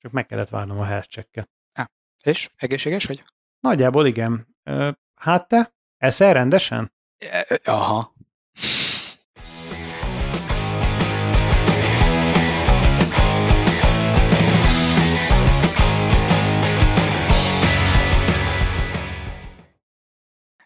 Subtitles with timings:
[0.00, 1.50] Csak meg kellett várnom a health checket.
[2.22, 2.50] És?
[2.56, 3.22] Egészséges vagy?
[3.60, 4.56] Nagyjából igen.
[5.14, 5.74] Hát te?
[5.96, 6.92] Eszel rendesen?
[7.64, 8.14] Aha.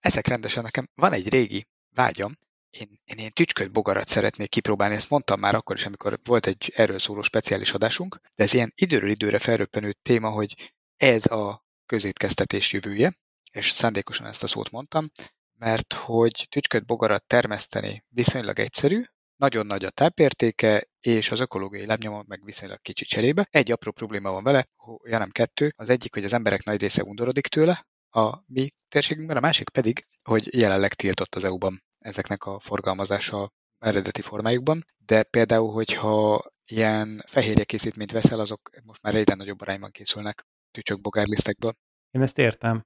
[0.00, 2.38] Ezek rendesen nekem van egy régi vágyam,
[2.70, 6.72] én, én ilyen tücsköt bogarat szeretnék kipróbálni, ezt mondtam már akkor is, amikor volt egy
[6.76, 12.72] erről szóló speciális adásunk, de ez ilyen időről időre felröppenő téma, hogy ez a közétkeztetés
[12.72, 13.18] jövője,
[13.52, 15.10] és szándékosan ezt a szót mondtam,
[15.58, 19.02] mert hogy tücsköt bogarat termeszteni viszonylag egyszerű,
[19.36, 23.48] nagyon nagy a tápértéke, és az ökológiai lábnyoma meg viszonylag kicsi cserébe.
[23.50, 24.68] Egy apró probléma van vele,
[25.02, 25.72] ja nem kettő.
[25.76, 30.06] Az egyik, hogy az emberek nagy része undorodik tőle, a mi térségünkben, a másik pedig,
[30.22, 37.64] hogy jelenleg tiltott az EU-ban ezeknek a forgalmazása eredeti formájukban, de például, hogyha ilyen fehérje
[37.64, 41.72] készítményt veszel, azok most már egyre nagyobb arányban készülnek tücsök bogárlisztekből.
[42.10, 42.84] Én ezt értem.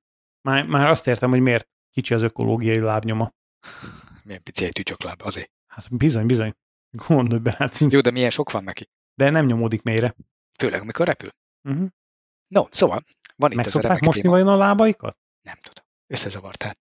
[0.48, 3.30] Már, már azt értem, hogy miért kicsi az ökológiai lábnyoma.
[4.24, 5.50] Milyen pici egy tücsökláb, azért.
[5.66, 6.52] Hát bizony, bizony.
[6.90, 8.88] Gondolj bele, hát, Jó, de milyen sok van neki.
[9.14, 10.14] de nem nyomódik mélyre.
[10.58, 11.30] Főleg, amikor repül.
[11.68, 11.88] Uh-huh.
[12.48, 13.04] No, szóval,
[13.36, 14.32] van itt Meg ez a remek mosni téma.
[14.32, 15.18] vajon a lábaikat?
[15.42, 15.84] Nem tudom.
[16.06, 16.76] Összezavartál.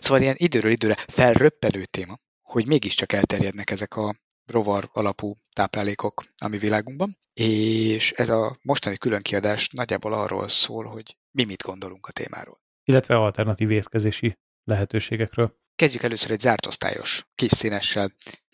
[0.00, 6.48] Szóval ilyen időről időre felröppenő téma, hogy mégiscsak elterjednek ezek a rovar alapú táplálékok a
[6.48, 12.12] mi világunkban, és ez a mostani különkiadás nagyjából arról szól, hogy mi mit gondolunk a
[12.12, 12.60] témáról.
[12.84, 15.58] Illetve alternatív étkezési lehetőségekről.
[15.76, 18.12] Kezdjük először egy zárt osztályos, kis színessel.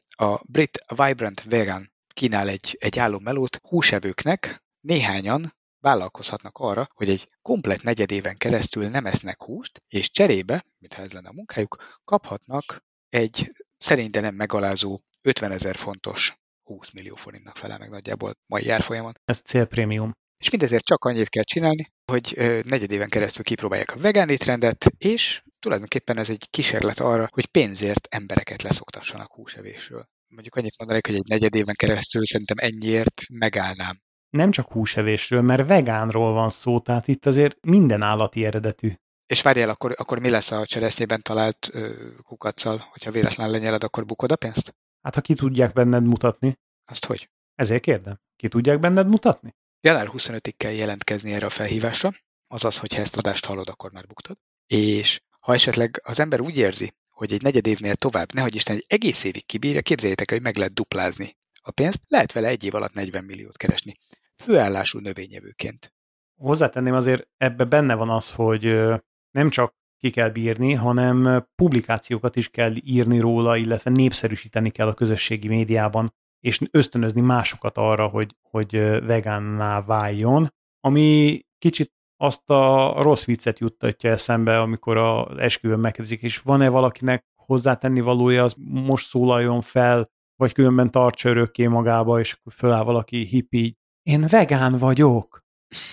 [0.08, 7.82] A brit Vibrant Vegan kínál egy, egy álommelót húsevőknek, néhányan vállalkozhatnak arra, hogy egy komplet
[7.82, 14.10] negyedéven keresztül nem esznek húst, és cserébe, mintha ez lenne a munkájuk, kaphatnak egy szerint
[14.10, 19.12] de nem megalázó 50 ezer fontos 20 millió forintnak felel meg nagyjából mai árfolyamon.
[19.24, 20.12] Ez célprémium.
[20.38, 26.18] És mindezért csak annyit kell csinálni, hogy negyedéven keresztül kipróbálják a vegán étrendet, és tulajdonképpen
[26.18, 30.08] ez egy kísérlet arra, hogy pénzért embereket leszoktassanak húsevésről.
[30.28, 34.01] Mondjuk annyit mondanék, hogy egy negyedéven keresztül szerintem ennyiért megállnám.
[34.36, 38.92] Nem csak húsevésről, mert vegánról van szó, tehát itt azért minden állati eredetű.
[39.27, 44.05] És várjál, akkor, akkor mi lesz a cseresznyében talált ö, kukacsal, hogyha véletlen lenyeled, akkor
[44.05, 44.75] bukod a pénzt?
[45.02, 47.30] Hát ha ki tudják benned mutatni, Azt hogy?
[47.55, 48.20] ezért kérdem.
[48.36, 49.55] Ki tudják benned mutatni?
[49.80, 52.11] Január 25-ig kell jelentkezni erre a felhívásra,
[52.48, 54.36] azaz, hogyha ezt adást hallod, akkor már buktad.
[54.67, 58.85] És ha esetleg az ember úgy érzi, hogy egy negyed évnél tovább, nehogy Isten egy
[58.89, 62.75] egész évig kibírja, képzeljétek, el, hogy meg lehet duplázni a pénzt, lehet vele egy év
[62.75, 63.98] alatt 40 milliót keresni.
[64.46, 65.95] Főállású növényevőként.
[66.40, 68.64] Hozzátenném azért, ebbe benne van az, hogy
[69.30, 74.95] nem csak ki kell bírni, hanem publikációkat is kell írni róla, illetve népszerűsíteni kell a
[74.95, 78.70] közösségi médiában, és ösztönözni másokat arra, hogy, hogy
[79.07, 80.48] vegánná váljon,
[80.80, 87.24] ami kicsit azt a rossz viccet juttatja eszembe, amikor az esküvőn megkérdezik, és van-e valakinek
[87.34, 93.24] hozzátenni valója, az most szólaljon fel, vagy különben tartsa örökké magába, és akkor föláll valaki
[93.24, 95.44] hippi, én vegán vagyok.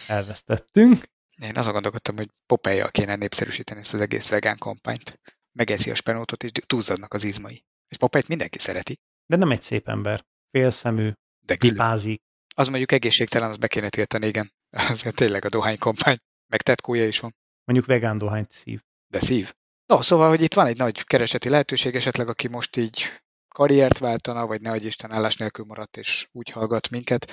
[0.08, 1.04] Elvesztettünk.
[1.42, 5.20] Én azon gondolkodtam, hogy Popeye-jal kéne népszerűsíteni ezt az egész vegán kampányt.
[5.52, 7.66] Megeszi a spenótot, és túlzadnak az izmai.
[7.88, 10.26] És Popeye-t mindenki szereti, De nem egy szép ember.
[10.52, 11.12] Félszemű,
[11.46, 12.22] de pipázik.
[12.56, 14.54] Az mondjuk egészségtelen, az be kéne tiltani, igen.
[14.92, 16.18] Az tényleg a dohány kampány.
[16.48, 17.36] Meg tetkója is van.
[17.64, 18.82] Mondjuk vegán dohányt szív.
[19.08, 19.54] De szív.
[19.86, 24.46] No, szóval, hogy itt van egy nagy kereseti lehetőség, esetleg aki most így karriert váltana,
[24.46, 27.32] vagy ne Isten állás nélkül maradt, és úgy hallgat minket,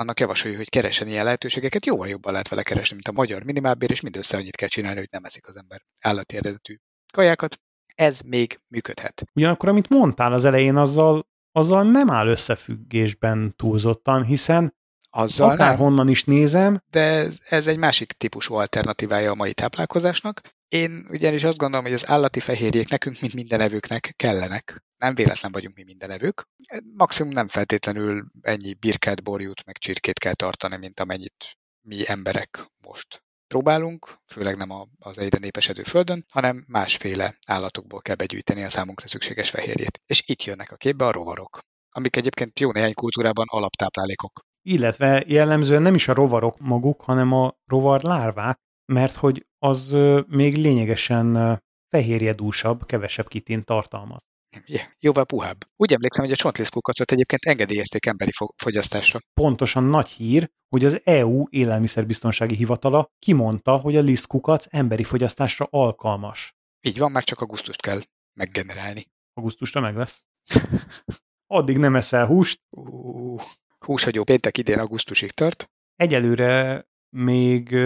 [0.00, 3.90] annak javasolja, hogy keressen ilyen lehetőségeket, jóval jobban lehet vele keresni, mint a magyar minimálbér,
[3.90, 6.76] és mindössze annyit kell csinálni, hogy nem eszik az ember állati eredetű
[7.12, 7.60] kajákat.
[7.94, 9.22] Ez még működhet.
[9.34, 14.78] Ugyanakkor, amit mondtál az elején, azzal, azzal nem áll összefüggésben túlzottan, hiszen
[15.12, 20.40] Azzal nem, akárhonnan is nézem, de ez- ez egy másik típusú alternatívája a mai táplálkozásnak.
[20.70, 24.84] Én ugyanis azt gondolom, hogy az állati fehérjék nekünk, mint mindenevőknek kellenek.
[24.96, 26.48] Nem véletlen vagyunk mi mindenevők.
[26.94, 33.22] Maximum nem feltétlenül ennyi birkát, borjút, meg csirkét kell tartani, mint amennyit mi emberek most
[33.46, 39.50] próbálunk, főleg nem az egyre népesedő földön, hanem másféle állatokból kell begyűjteni a számunkra szükséges
[39.50, 40.00] fehérjét.
[40.06, 41.58] És itt jönnek a képbe a rovarok,
[41.90, 44.40] amik egyébként jó néhány kultúrában alaptáplálékok.
[44.62, 48.58] illetve jellemzően nem is a rovarok maguk, hanem a rovar lárvák,
[48.90, 49.96] mert hogy az
[50.26, 51.58] még lényegesen
[51.88, 54.22] fehérjedúsabb, kevesebb kitint tartalmaz.
[54.64, 55.64] Yeah, jóval puhább.
[55.76, 59.20] Úgy emlékszem, hogy a csontlisztkukacot egyébként engedélyezték emberi fo- fogyasztásra.
[59.34, 66.54] Pontosan nagy hír, hogy az EU élelmiszerbiztonsági hivatala kimondta, hogy a lisztkukac emberi fogyasztásra alkalmas.
[66.80, 68.00] Így van, már csak augusztust kell
[68.38, 69.06] meggenerálni.
[69.32, 70.24] Augusztusra meg lesz.
[71.46, 73.36] Addig nem eszel húst, Ú,
[73.78, 75.70] húshagyó péntek idén augusztusig tart.
[75.96, 76.84] egyelőre
[77.16, 77.76] még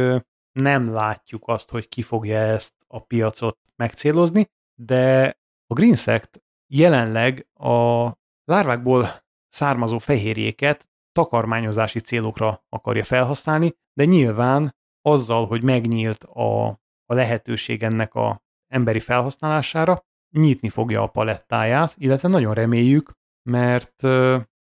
[0.54, 5.36] nem látjuk azt, hogy ki fogja ezt a piacot megcélozni, de
[5.66, 8.10] a Greensect jelenleg a
[8.44, 9.06] lárvákból
[9.48, 16.66] származó fehérjéket takarmányozási célokra akarja felhasználni, de nyilván azzal, hogy megnyílt a,
[17.04, 18.42] a lehetőség ennek a
[18.72, 23.12] emberi felhasználására, nyitni fogja a palettáját, illetve nagyon reméljük,
[23.50, 24.02] mert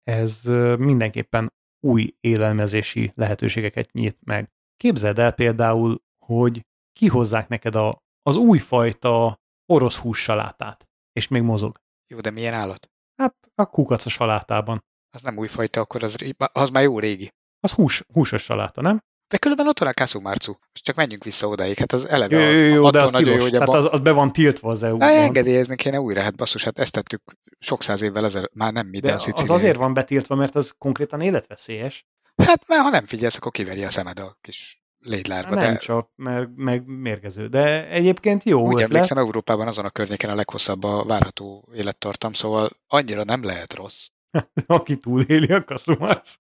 [0.02, 0.44] ez
[0.78, 4.50] mindenképpen új élelmezési lehetőségeket nyit meg.
[4.82, 9.40] Képzeld el például, hogy kihozzák neked a, az újfajta
[9.72, 11.78] orosz hússalátát, és még mozog.
[12.06, 12.90] Jó, de milyen állat?
[13.14, 14.84] Hát a kukaca salátában.
[15.10, 16.16] Az nem újfajta, akkor az,
[16.52, 17.30] az már jó régi.
[17.60, 19.00] Az hús, húsos saláta, nem?
[19.28, 20.50] De különben ott van a Kászú Márcu.
[20.50, 21.78] Most csak menjünk vissza odáig.
[21.78, 24.00] Hát az eleve jó, jó, jó, a, de az nagyon jó, hogy Tehát az, az,
[24.00, 25.08] be van tiltva az EU-ban.
[25.08, 27.22] Hát engedélyezni kéne újra, hát basszus, hát ezt tettük
[27.58, 29.56] sok száz évvel ezelőtt, már nem mi, de, de az Szicíliai.
[29.56, 32.06] azért van betiltva, mert az konkrétan életveszélyes.
[32.36, 35.54] Hát mert ha nem figyelsz, akkor kiveri a szemed a kis lédlárba.
[35.54, 37.46] Nem de csak, mert meg mérgező.
[37.46, 38.88] De egyébként jó úgy ötlet.
[38.88, 44.06] emlékszem, Európában azon a környéken a leghosszabb a várható élettartam, szóval annyira nem lehet rossz.
[44.66, 46.34] Aki túléli a kaszumac.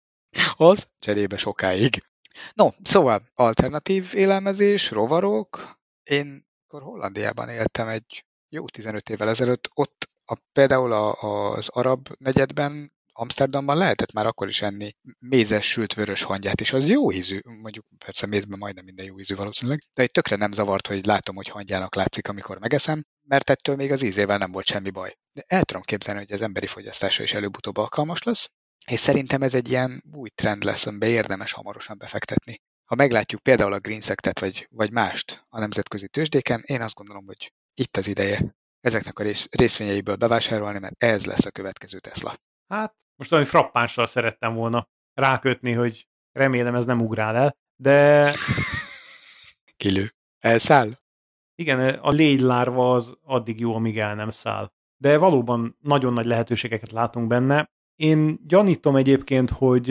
[0.56, 1.98] Az cserébe sokáig.
[2.54, 5.80] No, szóval alternatív élelmezés, rovarok.
[6.02, 11.12] Én akkor Hollandiában éltem egy jó 15 évvel ezelőtt, ott a, például a,
[11.52, 16.88] az arab negyedben Amsterdamban lehetett már akkor is enni mézes sült vörös hangyát, és az
[16.88, 20.86] jó ízű, mondjuk persze mézben majdnem minden jó ízű valószínűleg, de egy tökre nem zavart,
[20.86, 24.90] hogy látom, hogy hangyának látszik, amikor megeszem, mert ettől még az ízével nem volt semmi
[24.90, 25.16] baj.
[25.32, 28.50] De el tudom képzelni, hogy az emberi fogyasztása is előbb-utóbb alkalmas lesz,
[28.86, 32.60] és szerintem ez egy ilyen új trend lesz, amiben érdemes hamarosan befektetni.
[32.84, 37.52] Ha meglátjuk például a Greensectet vagy, vagy mást a nemzetközi tőzsdéken, én azt gondolom, hogy
[37.74, 42.36] itt az ideje ezeknek a rész, részvényeiből bevásárolni, mert ez lesz a következő Tesla.
[42.68, 48.30] Hát most valami frappánssal szerettem volna rákötni, hogy remélem ez nem ugrál el, de
[49.76, 50.10] Kilő.
[50.38, 51.00] Elszáll?
[51.54, 54.70] igen, a légylárva az addig jó, amíg el nem száll.
[54.96, 57.70] De valóban nagyon nagy lehetőségeket látunk benne.
[57.96, 59.88] Én gyanítom egyébként, hogy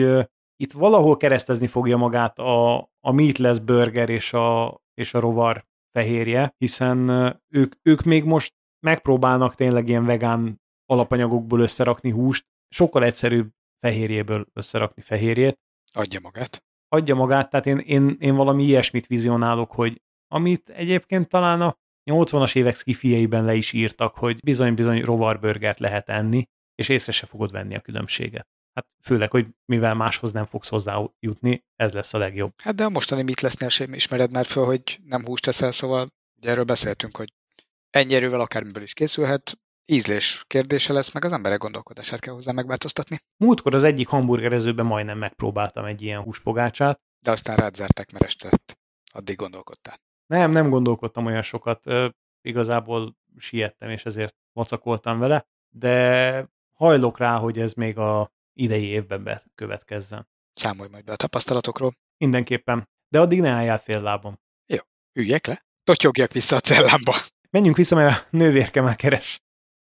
[0.56, 6.54] itt valahol keresztezni fogja magát a, a meatless burger és a, és a rovar fehérje,
[6.58, 7.08] hiszen
[7.48, 8.54] ők, ők még most
[8.86, 15.58] megpróbálnak tényleg ilyen vegán alapanyagokból összerakni húst, sokkal egyszerűbb fehérjéből összerakni fehérjét,
[15.92, 16.64] Adja magát.
[16.88, 21.76] adja magát, tehát én, én, én valami ilyesmit vizionálok, hogy amit egyébként talán a
[22.10, 27.52] 80-as évek skifieiben le is írtak, hogy bizony-bizony rovarburgert lehet enni, és észre se fogod
[27.52, 28.46] venni a különbséget.
[28.74, 32.52] Hát főleg, hogy mivel máshoz nem fogsz hozzájutni, ez lesz a legjobb.
[32.56, 36.06] Hát de a mostani mit lesznél sem ismered már föl, hogy nem húst teszel, szóval
[36.36, 37.32] ugye erről beszéltünk, hogy
[37.90, 43.18] ennyi erővel akármiből is készülhet, ízlés kérdése lesz, meg az emberek gondolkodását kell hozzá megváltoztatni.
[43.36, 47.00] Múltkor az egyik hamburgerezőben majdnem megpróbáltam egy ilyen húspogácsát.
[47.20, 48.50] De aztán rád zárták, mert este.
[49.12, 50.00] Addig gondolkodtál.
[50.26, 52.08] Nem, nem gondolkodtam olyan sokat, ö,
[52.42, 59.22] igazából siettem, és ezért vacakoltam vele, de hajlok rá, hogy ez még a idei évben
[59.22, 60.28] bekövetkezzen.
[60.54, 61.92] Számolj majd be a tapasztalatokról.
[62.16, 62.88] Mindenképpen.
[63.08, 64.40] De addig ne álljál fél lábom.
[65.14, 67.14] Üljek le, totyogjak vissza a cellámba.
[67.50, 69.40] Menjünk vissza, mert a nővérke már keres.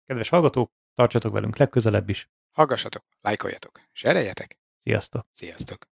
[0.06, 2.30] Kedves hallgatók, tartsatok velünk legközelebb is.
[2.52, 4.57] Hallgassatok, lájkoljatok, sereljetek.
[4.84, 5.28] Sziasztok!
[5.34, 5.86] Sziasztok!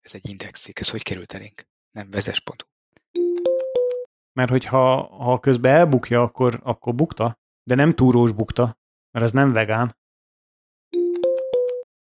[0.00, 1.66] Ez egy indexcikk, ez hogy került elénk?
[1.90, 2.54] Nem, vezes.hu.
[4.32, 8.78] Mert hogyha ha közben elbukja, akkor, akkor bukta, de nem túrós bukta,
[9.10, 9.98] mert ez nem vegán.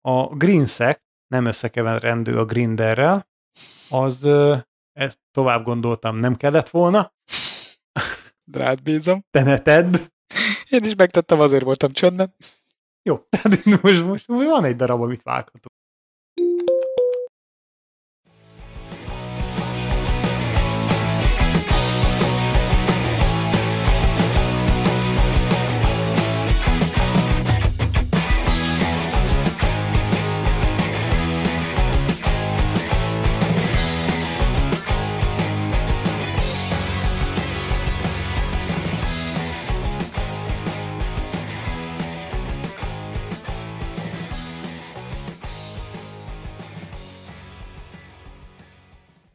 [0.08, 3.28] A Greensec nem összekeverendő a Grinderrel,
[3.90, 4.24] az
[4.92, 7.14] ezt tovább gondoltam, nem kellett volna,
[8.44, 9.24] Drád bízom.
[9.30, 9.96] te ne tedd.
[10.68, 12.34] Én is megtettem, azért voltam csöndben.
[13.02, 15.74] Jó, tehát most, most van egy darab, amit vághatunk.